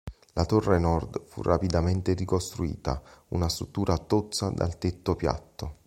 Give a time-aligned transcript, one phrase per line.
[0.33, 2.99] La torre nord fu rapidamente ricostruita,
[3.35, 5.75] una struttura tozza dal tetto piatto.